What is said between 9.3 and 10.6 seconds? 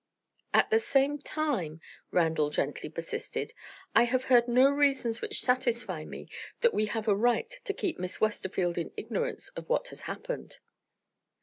of what has happened."